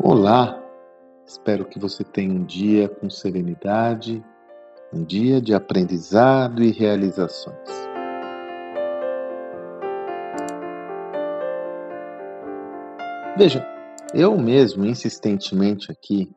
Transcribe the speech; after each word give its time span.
Olá, 0.00 0.56
espero 1.26 1.64
que 1.64 1.76
você 1.76 2.04
tenha 2.04 2.32
um 2.32 2.44
dia 2.44 2.88
com 2.88 3.10
serenidade, 3.10 4.24
um 4.92 5.02
dia 5.02 5.40
de 5.40 5.52
aprendizado 5.52 6.62
e 6.62 6.70
realizações. 6.70 7.68
Veja, 13.36 13.66
eu 14.14 14.38
mesmo 14.38 14.86
insistentemente 14.86 15.90
aqui 15.90 16.30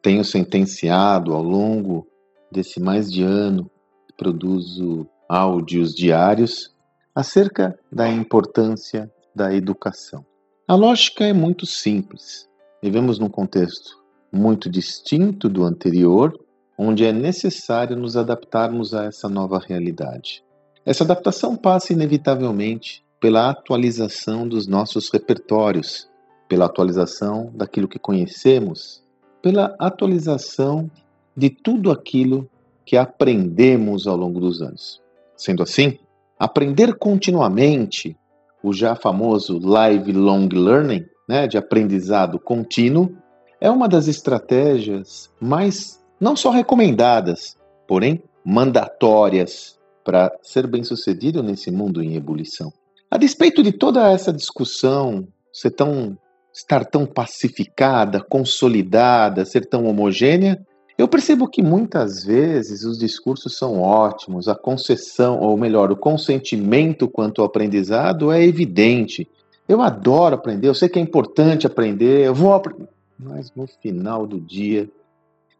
tenho 0.00 0.24
sentenciado 0.24 1.34
ao 1.34 1.42
longo 1.42 2.06
desse 2.50 2.78
mais 2.78 3.10
de 3.10 3.24
ano 3.24 3.68
que 4.06 4.14
produzo 4.16 5.04
áudios 5.28 5.92
diários 5.96 6.72
acerca 7.12 7.76
da 7.90 8.08
importância 8.08 9.12
da 9.34 9.52
educação. 9.52 10.24
A 10.68 10.76
lógica 10.76 11.24
é 11.24 11.32
muito 11.32 11.66
simples. 11.66 12.48
Vivemos 12.84 13.18
num 13.18 13.30
contexto 13.30 13.96
muito 14.30 14.68
distinto 14.68 15.48
do 15.48 15.64
anterior, 15.64 16.38
onde 16.76 17.02
é 17.02 17.14
necessário 17.14 17.96
nos 17.96 18.14
adaptarmos 18.14 18.92
a 18.92 19.06
essa 19.06 19.26
nova 19.26 19.58
realidade. 19.58 20.44
Essa 20.84 21.02
adaptação 21.02 21.56
passa 21.56 21.94
inevitavelmente 21.94 23.02
pela 23.18 23.48
atualização 23.48 24.46
dos 24.46 24.66
nossos 24.66 25.08
repertórios, 25.10 26.10
pela 26.46 26.66
atualização 26.66 27.50
daquilo 27.54 27.88
que 27.88 27.98
conhecemos, 27.98 29.02
pela 29.40 29.74
atualização 29.78 30.90
de 31.34 31.48
tudo 31.48 31.90
aquilo 31.90 32.50
que 32.84 32.98
aprendemos 32.98 34.06
ao 34.06 34.14
longo 34.14 34.38
dos 34.38 34.60
anos. 34.60 35.00
Sendo 35.34 35.62
assim, 35.62 35.98
aprender 36.38 36.98
continuamente, 36.98 38.14
o 38.62 38.74
já 38.74 38.94
famoso 38.94 39.58
lifelong 39.58 40.48
learning, 40.52 41.06
né, 41.28 41.46
de 41.46 41.56
aprendizado 41.56 42.38
contínuo, 42.38 43.16
é 43.60 43.70
uma 43.70 43.88
das 43.88 44.08
estratégias 44.08 45.30
mais 45.40 46.02
não 46.20 46.36
só 46.36 46.50
recomendadas, 46.50 47.56
porém 47.86 48.22
mandatórias 48.44 49.78
para 50.04 50.30
ser 50.42 50.66
bem-sucedido 50.66 51.42
nesse 51.42 51.70
mundo 51.70 52.02
em 52.02 52.14
ebulição. 52.14 52.72
A 53.10 53.16
despeito 53.16 53.62
de 53.62 53.72
toda 53.72 54.10
essa 54.10 54.32
discussão 54.32 55.26
ser 55.52 55.70
tão 55.70 56.18
estar 56.52 56.84
tão 56.84 57.04
pacificada, 57.04 58.20
consolidada, 58.20 59.44
ser 59.44 59.66
tão 59.66 59.86
homogênea, 59.86 60.64
eu 60.96 61.08
percebo 61.08 61.48
que 61.48 61.60
muitas 61.60 62.24
vezes 62.24 62.84
os 62.84 62.96
discursos 62.96 63.58
são 63.58 63.80
ótimos, 63.80 64.46
a 64.46 64.54
concessão, 64.54 65.40
ou 65.40 65.56
melhor, 65.56 65.90
o 65.90 65.96
consentimento 65.96 67.08
quanto 67.08 67.40
ao 67.40 67.48
aprendizado 67.48 68.30
é 68.30 68.44
evidente, 68.44 69.28
eu 69.68 69.80
adoro 69.80 70.34
aprender, 70.34 70.68
eu 70.68 70.74
sei 70.74 70.88
que 70.88 70.98
é 70.98 71.02
importante 71.02 71.66
aprender, 71.66 72.26
eu 72.26 72.34
vou 72.34 72.52
aprender. 72.52 72.88
Mas 73.18 73.52
no 73.54 73.66
final 73.66 74.26
do 74.26 74.40
dia, 74.40 74.90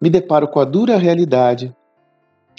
me 0.00 0.08
deparo 0.08 0.48
com 0.48 0.60
a 0.60 0.64
dura 0.64 0.96
realidade 0.96 1.74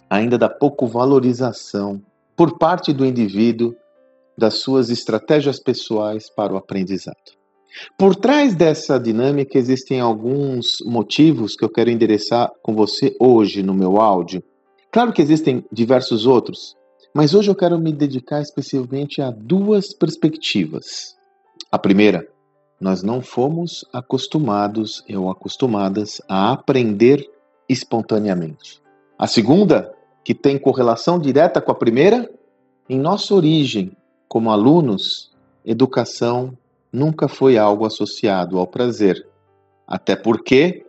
ainda 0.10 0.38
da 0.38 0.50
pouco 0.50 0.86
valorização 0.86 2.02
por 2.36 2.58
parte 2.58 2.92
do 2.92 3.06
indivíduo 3.06 3.74
das 4.38 4.56
suas 4.56 4.90
estratégias 4.90 5.60
pessoais 5.60 6.30
para 6.30 6.54
o 6.54 6.58
aprendizado. 6.58 7.16
Por 7.98 8.16
trás 8.16 8.54
dessa 8.54 9.00
dinâmica 9.00 9.58
existem 9.58 10.00
alguns 10.00 10.78
motivos 10.86 11.56
que 11.56 11.64
eu 11.64 11.70
quero 11.70 11.90
endereçar 11.90 12.52
com 12.62 12.74
você 12.74 13.16
hoje 13.20 13.64
no 13.64 13.74
meu 13.74 14.02
áudio. 14.02 14.44
Claro 14.92 15.14
que 15.14 15.22
existem 15.22 15.64
diversos 15.72 16.26
outros, 16.26 16.76
mas 17.16 17.34
hoje 17.34 17.50
eu 17.50 17.56
quero 17.56 17.80
me 17.80 17.94
dedicar 17.94 18.42
especialmente 18.42 19.22
a 19.22 19.32
duas 19.32 19.94
perspectivas. 19.94 21.16
A 21.72 21.80
primeira, 21.80 22.28
nós 22.82 23.02
não 23.02 23.22
fomos 23.22 23.86
acostumados 23.94 25.02
ou 25.16 25.30
acostumadas 25.30 26.22
a 26.28 26.52
aprender 26.52 27.26
espontaneamente. 27.70 28.82
A 29.18 29.26
segunda, 29.26 29.94
que 30.22 30.36
tem 30.36 30.58
correlação 30.58 31.18
direta 31.18 31.62
com 31.62 31.72
a 31.72 31.76
primeira, 31.76 32.30
em 32.90 33.00
nossa 33.00 33.34
origem, 33.34 33.96
como 34.28 34.52
alunos, 34.52 35.32
educação 35.64 36.58
nunca 36.92 37.30
foi 37.30 37.58
algo 37.58 37.86
associado 37.86 38.60
ao 38.60 38.68
prazer. 38.68 39.26
Até 39.88 40.14
porque, 40.14 40.86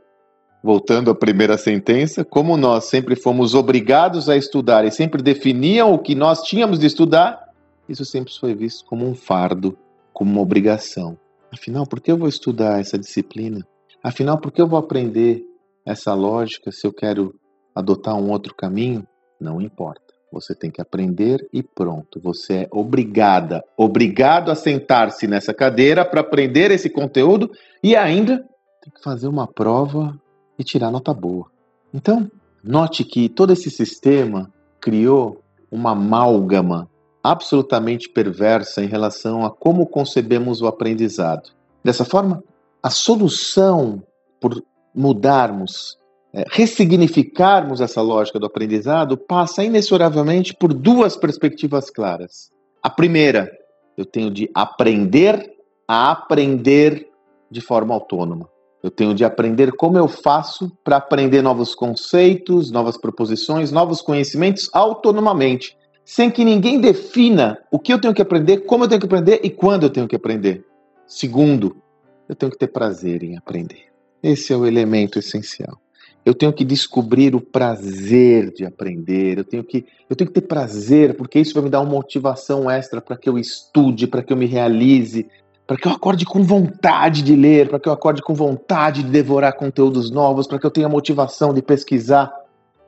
voltando 0.64 1.12
à 1.12 1.14
primeira 1.14 1.56
sentença, 1.56 2.24
como 2.24 2.56
nós 2.56 2.86
sempre 2.86 3.14
fomos 3.14 3.54
obrigados 3.54 4.28
a 4.28 4.36
estudar 4.36 4.84
e 4.84 4.90
sempre 4.90 5.22
definiam 5.22 5.94
o 5.94 5.98
que 6.00 6.16
nós 6.16 6.42
tínhamos 6.42 6.80
de 6.80 6.86
estudar, 6.86 7.52
isso 7.88 8.04
sempre 8.04 8.32
foi 8.36 8.52
visto 8.52 8.84
como 8.84 9.06
um 9.06 9.14
fardo 9.14 9.78
como 10.22 10.30
uma 10.30 10.40
obrigação. 10.40 11.18
Afinal, 11.52 11.84
por 11.84 12.00
que 12.00 12.12
eu 12.12 12.16
vou 12.16 12.28
estudar 12.28 12.80
essa 12.80 12.96
disciplina? 12.96 13.66
Afinal, 14.04 14.40
por 14.40 14.52
que 14.52 14.62
eu 14.62 14.68
vou 14.68 14.78
aprender 14.78 15.42
essa 15.84 16.14
lógica 16.14 16.70
se 16.70 16.86
eu 16.86 16.92
quero 16.92 17.34
adotar 17.74 18.14
um 18.14 18.30
outro 18.30 18.54
caminho? 18.54 19.04
Não 19.40 19.60
importa. 19.60 20.00
Você 20.32 20.54
tem 20.54 20.70
que 20.70 20.80
aprender 20.80 21.44
e 21.52 21.60
pronto. 21.60 22.20
Você 22.20 22.54
é 22.54 22.68
obrigada, 22.70 23.64
obrigado 23.76 24.52
a 24.52 24.54
sentar-se 24.54 25.26
nessa 25.26 25.52
cadeira 25.52 26.04
para 26.04 26.20
aprender 26.20 26.70
esse 26.70 26.88
conteúdo 26.88 27.50
e 27.82 27.96
ainda 27.96 28.38
tem 28.80 28.92
que 28.94 29.02
fazer 29.02 29.26
uma 29.26 29.48
prova 29.48 30.16
e 30.56 30.62
tirar 30.62 30.92
nota 30.92 31.12
boa. 31.12 31.50
Então, 31.92 32.30
note 32.62 33.04
que 33.04 33.28
todo 33.28 33.52
esse 33.52 33.70
sistema 33.70 34.48
criou 34.80 35.42
uma 35.70 35.90
amálgama 35.90 36.88
absolutamente 37.22 38.08
perversa 38.08 38.82
em 38.82 38.86
relação 38.86 39.44
a 39.44 39.50
como 39.50 39.86
concebemos 39.86 40.60
o 40.60 40.66
aprendizado. 40.66 41.50
Dessa 41.84 42.04
forma, 42.04 42.42
a 42.82 42.90
solução 42.90 44.02
por 44.40 44.62
mudarmos, 44.94 45.96
é, 46.34 46.44
ressignificarmos 46.50 47.80
essa 47.80 48.00
lógica 48.00 48.38
do 48.38 48.46
aprendizado 48.46 49.16
passa 49.16 49.62
inexoravelmente 49.62 50.54
por 50.54 50.72
duas 50.72 51.16
perspectivas 51.16 51.90
claras. 51.90 52.50
A 52.82 52.90
primeira, 52.90 53.50
eu 53.96 54.04
tenho 54.04 54.30
de 54.30 54.50
aprender 54.54 55.52
a 55.86 56.10
aprender 56.10 57.08
de 57.50 57.60
forma 57.60 57.94
autônoma. 57.94 58.48
Eu 58.82 58.90
tenho 58.90 59.14
de 59.14 59.24
aprender 59.24 59.72
como 59.72 59.96
eu 59.96 60.08
faço 60.08 60.72
para 60.82 60.96
aprender 60.96 61.40
novos 61.40 61.74
conceitos, 61.74 62.70
novas 62.72 62.96
proposições, 62.96 63.70
novos 63.70 64.00
conhecimentos 64.00 64.68
autonomamente, 64.72 65.76
sem 66.04 66.30
que 66.30 66.44
ninguém 66.44 66.80
defina 66.80 67.58
o 67.70 67.78
que 67.78 67.92
eu 67.92 68.00
tenho 68.00 68.14
que 68.14 68.22
aprender, 68.22 68.58
como 68.58 68.84
eu 68.84 68.88
tenho 68.88 69.00
que 69.00 69.06
aprender 69.06 69.40
e 69.42 69.50
quando 69.50 69.84
eu 69.84 69.90
tenho 69.90 70.08
que 70.08 70.16
aprender. 70.16 70.64
Segundo, 71.06 71.76
eu 72.28 72.34
tenho 72.34 72.50
que 72.50 72.58
ter 72.58 72.68
prazer 72.68 73.22
em 73.22 73.36
aprender. 73.36 73.86
Esse 74.22 74.52
é 74.52 74.56
o 74.56 74.66
elemento 74.66 75.18
essencial. 75.18 75.78
Eu 76.24 76.34
tenho 76.34 76.52
que 76.52 76.64
descobrir 76.64 77.34
o 77.34 77.40
prazer 77.40 78.52
de 78.52 78.64
aprender. 78.64 79.38
Eu 79.38 79.44
tenho 79.44 79.64
que, 79.64 79.84
eu 80.08 80.14
tenho 80.14 80.28
que 80.30 80.40
ter 80.40 80.46
prazer, 80.46 81.16
porque 81.16 81.40
isso 81.40 81.52
vai 81.54 81.64
me 81.64 81.70
dar 81.70 81.80
uma 81.80 81.90
motivação 81.90 82.70
extra 82.70 83.00
para 83.00 83.16
que 83.16 83.28
eu 83.28 83.36
estude, 83.36 84.06
para 84.06 84.22
que 84.22 84.32
eu 84.32 84.36
me 84.36 84.46
realize, 84.46 85.26
para 85.66 85.76
que 85.76 85.88
eu 85.88 85.92
acorde 85.92 86.24
com 86.24 86.42
vontade 86.42 87.22
de 87.22 87.34
ler, 87.34 87.69
para 87.69 87.80
que 87.80 87.88
eu 87.88 87.92
acorde 87.92 88.22
com 88.22 88.34
vontade 88.34 89.02
de 89.02 89.10
devorar 89.10 89.54
conteúdos 89.54 90.10
novos, 90.10 90.46
para 90.46 90.58
que 90.58 90.66
eu 90.66 90.70
tenha 90.70 90.88
motivação 90.88 91.52
de 91.52 91.60
pesquisar 91.60 92.32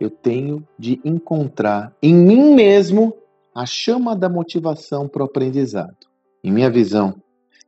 eu 0.05 0.11
tenho 0.11 0.67
de 0.79 1.01
encontrar 1.05 1.93
em 2.03 2.15
mim 2.15 2.55
mesmo 2.55 3.17
a 3.55 3.67
chama 3.67 4.17
da 4.17 4.29
motivação 4.29 5.09
para 5.09 5.23
o 5.23 5.27
aprendizado. 5.27 5.97
Em 6.43 6.53
minha 6.53 6.71
visão, 6.71 7.15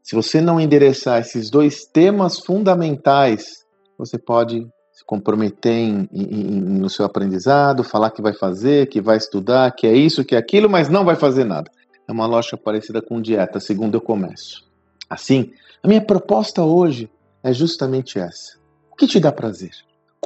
se 0.02 0.14
você 0.14 0.40
não 0.40 0.60
endereçar 0.60 1.20
esses 1.20 1.50
dois 1.50 1.84
temas 1.84 2.38
fundamentais, 2.38 3.64
você 3.98 4.18
pode 4.18 4.66
se 4.92 5.04
comprometer 5.04 5.72
em, 5.72 6.08
em, 6.12 6.60
no 6.60 6.88
seu 6.88 7.04
aprendizado, 7.04 7.84
falar 7.84 8.10
que 8.10 8.22
vai 8.22 8.32
fazer, 8.32 8.88
que 8.88 9.00
vai 9.00 9.16
estudar, 9.16 9.72
que 9.72 9.86
é 9.86 9.94
isso, 9.94 10.24
que 10.24 10.34
é 10.34 10.38
aquilo, 10.38 10.70
mas 10.70 10.88
não 10.88 11.04
vai 11.04 11.16
fazer 11.16 11.44
nada. 11.44 11.70
É 12.08 12.12
uma 12.12 12.26
lógica 12.26 12.56
parecida 12.56 13.02
com 13.02 13.20
dieta, 13.20 13.60
segundo 13.60 13.96
eu 13.96 14.00
começo. 14.00 14.64
Assim, 15.08 15.52
a 15.82 15.88
minha 15.88 16.00
proposta 16.00 16.62
hoje 16.62 17.10
é 17.42 17.52
justamente 17.52 18.18
essa. 18.18 18.58
O 18.90 18.96
que 18.96 19.06
te 19.06 19.20
dá 19.20 19.30
prazer? 19.30 19.72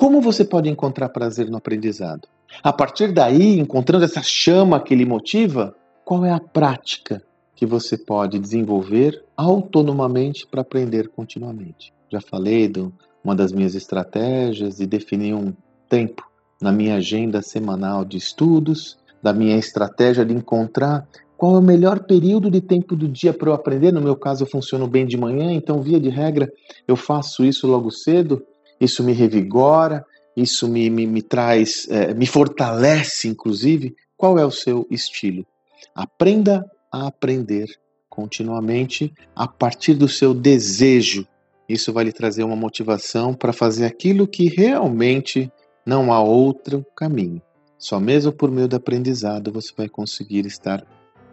Como 0.00 0.18
você 0.22 0.46
pode 0.46 0.66
encontrar 0.66 1.10
prazer 1.10 1.50
no 1.50 1.58
aprendizado? 1.58 2.26
A 2.62 2.72
partir 2.72 3.12
daí, 3.12 3.58
encontrando 3.58 4.02
essa 4.02 4.22
chama 4.22 4.80
que 4.80 4.94
lhe 4.94 5.04
motiva, 5.04 5.76
qual 6.06 6.24
é 6.24 6.30
a 6.30 6.40
prática 6.40 7.22
que 7.54 7.66
você 7.66 7.98
pode 7.98 8.38
desenvolver 8.38 9.22
autonomamente 9.36 10.46
para 10.46 10.62
aprender 10.62 11.08
continuamente? 11.08 11.92
Já 12.10 12.18
falei 12.18 12.66
de 12.66 12.90
uma 13.22 13.34
das 13.34 13.52
minhas 13.52 13.74
estratégias 13.74 14.76
de 14.76 14.86
definir 14.86 15.34
um 15.34 15.52
tempo 15.86 16.26
na 16.62 16.72
minha 16.72 16.94
agenda 16.94 17.42
semanal 17.42 18.02
de 18.02 18.16
estudos, 18.16 18.96
da 19.22 19.34
minha 19.34 19.58
estratégia 19.58 20.24
de 20.24 20.32
encontrar 20.32 21.06
qual 21.36 21.56
é 21.56 21.58
o 21.58 21.62
melhor 21.62 22.04
período 22.04 22.50
de 22.50 22.62
tempo 22.62 22.96
do 22.96 23.06
dia 23.06 23.34
para 23.34 23.50
eu 23.50 23.54
aprender. 23.54 23.92
No 23.92 24.00
meu 24.00 24.16
caso, 24.16 24.44
eu 24.44 24.48
funciono 24.48 24.86
bem 24.88 25.04
de 25.04 25.18
manhã, 25.18 25.52
então, 25.52 25.82
via 25.82 26.00
de 26.00 26.08
regra, 26.08 26.50
eu 26.88 26.96
faço 26.96 27.44
isso 27.44 27.66
logo 27.66 27.90
cedo 27.90 28.42
isso 28.80 29.04
me 29.04 29.12
revigora, 29.12 30.04
isso 30.36 30.68
me, 30.68 30.88
me, 30.88 31.06
me 31.06 31.22
traz, 31.22 31.86
é, 31.90 32.14
me 32.14 32.26
fortalece, 32.26 33.28
inclusive. 33.28 33.94
Qual 34.16 34.38
é 34.38 34.44
o 34.44 34.50
seu 34.50 34.86
estilo? 34.90 35.46
Aprenda 35.94 36.64
a 36.92 37.06
aprender 37.06 37.68
continuamente 38.08 39.14
a 39.34 39.46
partir 39.46 39.94
do 39.94 40.08
seu 40.08 40.34
desejo 40.34 41.26
Isso 41.68 41.92
vai 41.92 42.04
lhe 42.04 42.12
trazer 42.12 42.42
uma 42.42 42.56
motivação 42.56 43.32
para 43.32 43.52
fazer 43.52 43.86
aquilo 43.86 44.26
que 44.26 44.48
realmente 44.48 45.50
não 45.86 46.12
há 46.12 46.20
outro 46.20 46.84
caminho. 46.96 47.40
Só 47.78 48.00
mesmo 48.00 48.32
por 48.32 48.50
meio 48.50 48.66
do 48.66 48.76
aprendizado 48.76 49.52
você 49.52 49.72
vai 49.76 49.88
conseguir 49.88 50.44
estar 50.46 50.84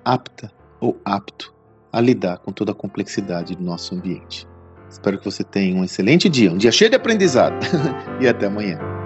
apta 0.06 0.52
ou 0.80 0.96
apto 1.04 1.54
a 1.92 2.00
lidar 2.00 2.38
com 2.38 2.52
toda 2.52 2.72
a 2.72 2.76
complexidade 2.76 3.56
do 3.56 3.64
nosso 3.64 3.96
ambiente. 3.96 4.48
Espero 4.90 5.18
que 5.18 5.26
você 5.26 5.44
tenha 5.44 5.76
um 5.76 5.84
excelente 5.84 6.30
dia, 6.30 6.52
um 6.52 6.58
dia 6.58 6.72
cheio 6.72 6.90
de 6.90 6.96
aprendizado. 6.96 7.56
e 8.22 8.28
até 8.28 8.48
amanhã. 8.48 8.97